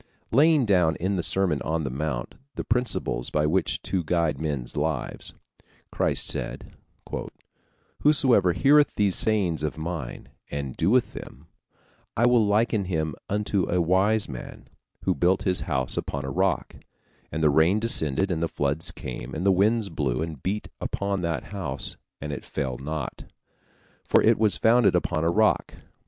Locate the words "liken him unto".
12.43-13.69